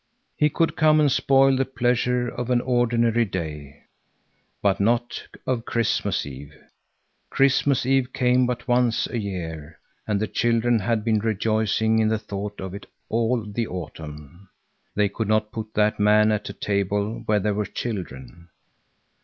He 0.35 0.49
could 0.49 0.75
come 0.75 0.99
and 0.99 1.11
spoil 1.11 1.55
the 1.55 1.63
pleasure 1.63 2.27
of 2.27 2.49
an 2.49 2.59
ordinary 2.59 3.23
day, 3.23 3.83
but 4.59 4.79
not 4.79 5.27
of 5.45 5.65
Christmas 5.65 6.25
Eve. 6.25 6.55
Christmas 7.29 7.85
Eve 7.85 8.11
came 8.11 8.47
but 8.47 8.67
once 8.67 9.05
a 9.07 9.19
year, 9.19 9.77
and 10.07 10.19
the 10.19 10.25
children 10.25 10.79
had 10.79 11.03
been 11.05 11.19
rejoicing 11.19 11.99
in 11.99 12.07
the 12.07 12.17
thought 12.17 12.59
of 12.59 12.73
it 12.73 12.87
all 13.09 13.45
the 13.45 13.67
autumn. 13.67 14.49
They 14.95 15.07
could 15.07 15.27
not 15.27 15.51
put 15.51 15.71
that 15.75 15.99
man 15.99 16.31
at 16.31 16.49
a 16.49 16.53
table 16.53 17.21
where 17.27 17.39
there 17.39 17.53
were 17.53 17.65
children. 17.67 18.49